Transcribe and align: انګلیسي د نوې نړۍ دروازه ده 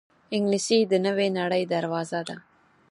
انګلیسي 0.35 0.79
د 0.91 0.93
نوې 1.05 1.27
نړۍ 1.39 1.63
دروازه 1.73 2.21
ده 2.27 2.37